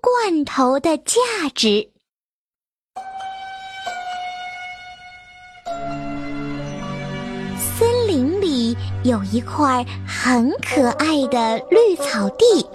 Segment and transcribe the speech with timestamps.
[0.00, 1.14] 罐头的价
[1.54, 1.88] 值。
[7.78, 12.66] 森林里有一块很可爱的绿草地，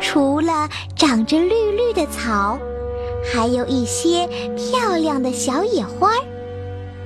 [0.00, 2.58] 除了长着绿绿的草，
[3.32, 6.12] 还有一些漂亮的小野花。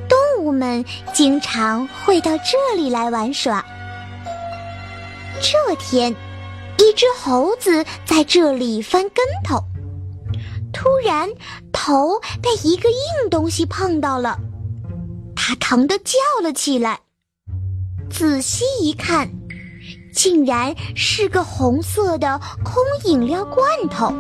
[0.09, 3.65] 动物们经常会到这里来玩耍。
[5.41, 6.15] 这天，
[6.79, 9.63] 一只猴子在这里翻跟头，
[10.73, 11.29] 突然
[11.73, 14.39] 头被一个硬东西碰到了，
[15.35, 17.01] 它疼得叫了起来。
[18.11, 19.29] 仔细一看，
[20.15, 24.13] 竟然是个红色的空饮料罐头，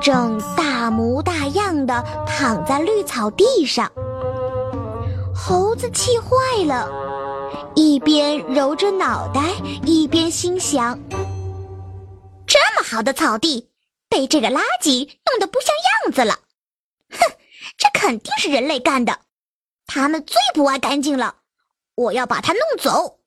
[0.00, 3.90] 正大模大样的躺在绿草地上。
[5.34, 6.88] 猴子气坏了，
[7.74, 9.40] 一边揉着脑袋，
[9.84, 10.96] 一边心想
[12.92, 13.70] ：“好的草地，
[14.10, 15.74] 被这个垃圾弄得不像
[16.04, 16.40] 样子了。
[17.08, 17.18] 哼，
[17.78, 19.20] 这肯定是人类干的，
[19.86, 21.36] 他们最不爱干净了。
[21.94, 23.18] 我要把它弄走。”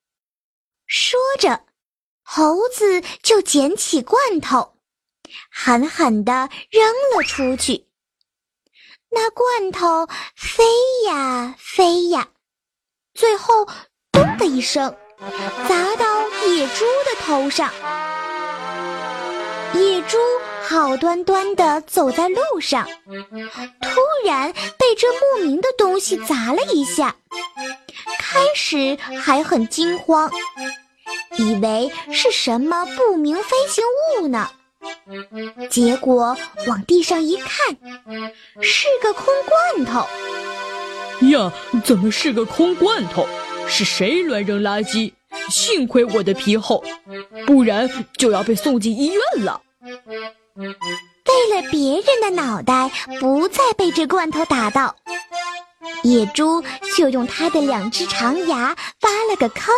[0.86, 1.66] 说着，
[2.22, 4.78] 猴子就捡起罐头，
[5.50, 7.88] 狠狠地扔了出去。
[9.10, 10.64] 那罐头飞
[11.08, 12.28] 呀飞呀，
[13.16, 13.66] 最后
[14.14, 14.96] “咚”的一声，
[15.68, 17.74] 砸到野猪的头上。
[19.76, 20.18] 野猪
[20.64, 22.88] 好端端的走在路上，
[23.82, 27.16] 突然被这莫名的东西砸了一下。
[28.18, 30.32] 开始还很惊慌，
[31.38, 33.84] 以为是什么不明飞行
[34.22, 34.50] 物呢。
[35.70, 37.78] 结果往地上一看，
[38.62, 40.08] 是个空罐头。
[41.28, 41.52] 呀，
[41.84, 43.28] 怎么是个空罐头？
[43.68, 45.12] 是谁乱扔垃圾？
[45.50, 46.84] 幸亏我的皮厚，
[47.46, 49.62] 不然就要被送进医院了。
[50.56, 54.96] 为了别人的脑袋不再被这罐头打到，
[56.04, 56.64] 野猪
[56.98, 59.74] 就用它的两只长牙挖了个坑，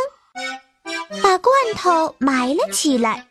[1.22, 3.26] 把罐头埋了起来。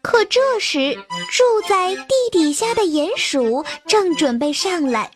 [0.00, 0.94] 可这时，
[1.30, 5.10] 住在地底下的鼹鼠正准备上来，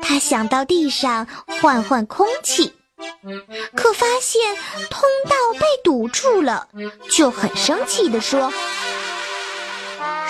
[0.00, 1.26] 他想到地上
[1.60, 2.72] 换换空气，
[3.74, 4.40] 可发现
[4.88, 6.68] 通道被堵住了，
[7.10, 8.52] 就很生气地说：“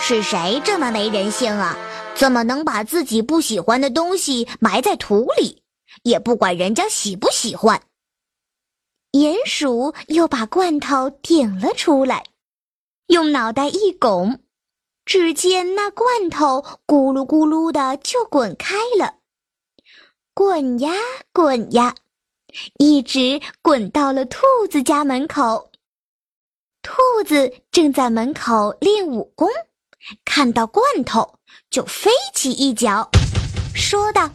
[0.01, 1.77] 是谁这么没人性啊？
[2.15, 5.63] 怎么能把自己不喜欢的东西埋在土里，
[6.03, 7.83] 也不管人家喜不喜欢？”
[9.13, 12.25] 鼹鼠又把罐头顶了出来。
[13.07, 14.39] 用脑袋一拱，
[15.05, 19.15] 只见那罐头咕噜咕噜的就滚开了，
[20.33, 20.93] 滚呀
[21.33, 21.97] 滚呀，
[22.79, 24.41] 一直滚到了兔
[24.71, 25.71] 子家门口。
[26.83, 29.49] 兔子正在门口练武功，
[30.25, 31.39] 看到罐头
[31.69, 33.11] 就飞起一脚，
[33.75, 34.31] 说道：“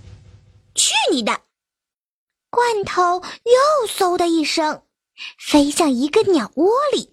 [0.75, 1.39] 去你的！”
[2.51, 3.01] 罐头
[3.43, 4.81] 又嗖的一声，
[5.39, 7.11] 飞向一个鸟窝里。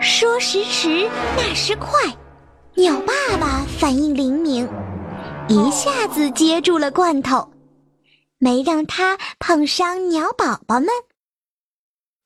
[0.00, 2.16] 说时迟，那时快，
[2.76, 4.68] 鸟爸爸反应灵敏，
[5.48, 7.51] 一下子接住了罐头，
[8.42, 10.88] 没让它碰伤鸟宝宝们。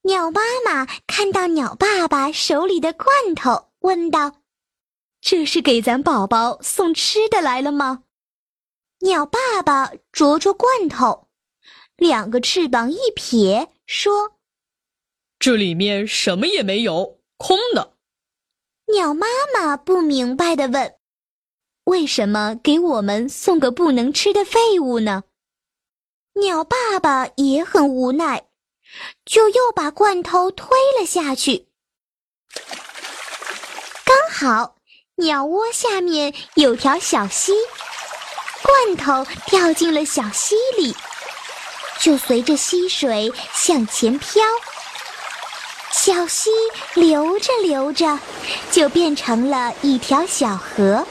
[0.01, 4.41] 鸟妈妈看到鸟爸爸手里的罐头，问道
[5.21, 8.05] ：“这是给咱宝宝送吃的来了吗？”
[9.05, 11.29] 鸟爸爸啄啄罐头，
[11.97, 14.39] 两个翅膀一撇，说
[15.39, 17.93] ：“这里面什么也没有。”空的，
[18.87, 20.95] 鸟妈妈不明白的问
[21.85, 25.25] ：“为什么给我们送个不能吃的废物呢？”
[26.39, 28.45] 鸟爸爸也很无奈，
[29.25, 30.69] 就又把罐头推
[31.01, 31.67] 了下去。
[34.05, 34.77] 刚好
[35.15, 37.55] 鸟窝下面有条小溪，
[38.63, 40.95] 罐头掉进了小溪里，
[42.01, 44.45] 就随着溪水向前飘。
[45.91, 46.51] 小溪
[46.93, 48.21] 流着流着，
[48.71, 51.07] 就变成了一条小河。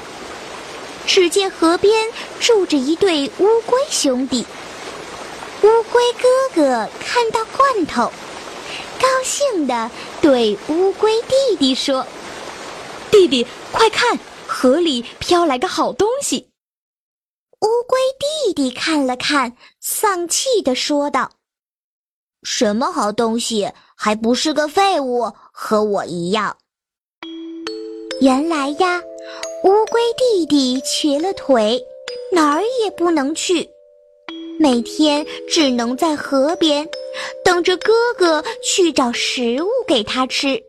[1.07, 4.45] 只见河边住着一对乌龟兄弟。
[5.65, 8.11] 乌龟哥哥看到罐头，
[9.01, 9.89] 高兴地
[10.21, 12.05] 对乌龟弟弟说
[13.09, 16.51] ：“弟弟，快看，河里飘来个好东西。”
[17.61, 17.97] 乌龟
[18.45, 21.31] 弟弟看了看，丧气地说道
[22.45, 26.57] ：“什么好东西？”还不是个废物，和我一样。
[28.21, 29.01] 原来呀，
[29.63, 31.83] 乌龟弟弟瘸了腿，
[32.31, 33.67] 哪儿也不能去，
[34.59, 36.87] 每天只能在河边
[37.43, 40.61] 等着哥哥去找食物给他吃。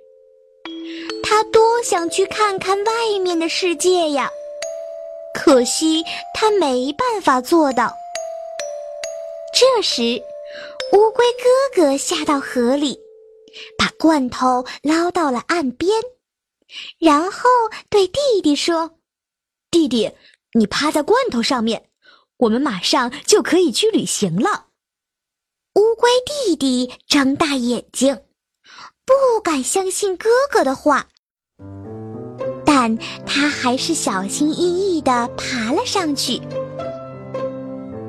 [1.23, 4.31] 他多想去看看外面的世界呀！
[5.35, 6.03] 可惜
[6.35, 7.93] 他没办法做到。
[9.53, 10.23] 这时，
[10.93, 12.99] 乌龟哥哥下到河里，
[13.77, 15.91] 把罐头捞到了岸边，
[16.99, 17.49] 然后
[17.91, 18.99] 对弟弟说
[19.71, 20.11] ：“弟弟，
[20.53, 21.86] 你趴在罐头上面，
[22.39, 24.67] 我们马上就可以去旅行了。”
[25.75, 28.21] 乌龟弟弟睁大眼睛，
[29.05, 31.07] 不敢相信哥哥的话，
[32.65, 32.97] 但
[33.27, 36.41] 他还是小心翼翼地爬了上去。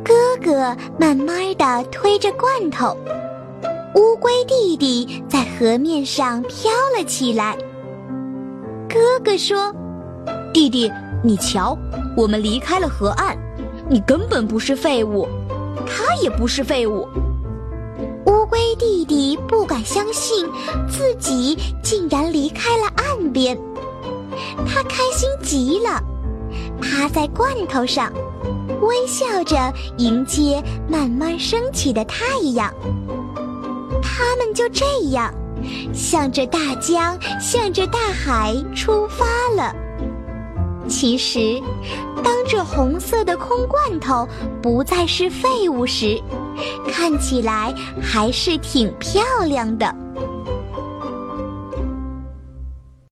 [0.05, 2.97] 哥哥慢慢的推着罐头，
[3.95, 7.57] 乌龟弟弟在河面上飘了起来。
[8.89, 9.75] 哥哥说
[10.53, 10.89] ：“弟弟，
[11.21, 11.77] 你瞧，
[12.15, 13.37] 我们离开了河岸，
[13.89, 15.27] 你根本不是废物，
[15.85, 17.07] 他也不是废物。”
[18.25, 20.45] 乌龟弟弟不敢相信
[20.89, 23.57] 自己竟然离开了岸边，
[24.67, 26.01] 他开心极了，
[26.81, 28.11] 趴在罐头上。
[28.81, 32.71] 微笑着迎接慢慢升起的太阳，
[34.01, 35.33] 他们就这样
[35.93, 39.25] 向着大江、向着大海出发
[39.55, 39.73] 了。
[40.87, 41.61] 其实，
[42.23, 44.27] 当这红色的空罐头
[44.61, 46.21] 不再是废物时，
[46.89, 49.93] 看起来还是挺漂亮的。